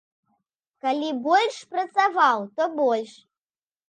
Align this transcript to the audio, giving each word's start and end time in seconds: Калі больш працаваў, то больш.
Калі 0.85 1.09
больш 1.27 1.59
працаваў, 1.73 2.47
то 2.57 2.63
больш. 2.81 3.13